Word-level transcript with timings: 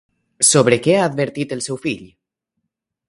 Sobre 0.51 0.79
què 0.87 0.95
ha 0.99 1.03
advertit 1.09 1.53
el 1.57 1.61
seu 1.67 1.79
fill? 1.85 2.03